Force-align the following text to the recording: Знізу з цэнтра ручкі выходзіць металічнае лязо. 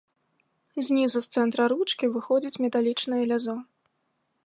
Знізу 0.87 1.19
з 1.27 1.39
цэнтра 1.39 1.63
ручкі 1.75 2.11
выходзіць 2.17 2.61
металічнае 2.67 3.23
лязо. 3.35 3.55